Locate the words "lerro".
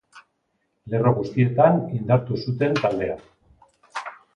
0.93-1.11